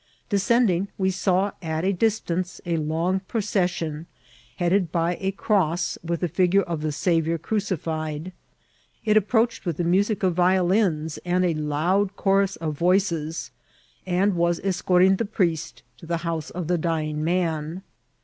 [0.29, 4.07] Descending, we saw at a distance a long pro cession,
[4.55, 8.31] headed by a cross with the figure of the Sa viour crucified.
[9.05, 13.51] It approached with the music of vio lins and a loud chorus of voices,
[14.03, 17.83] and was escorting the priest to the house of the dying man.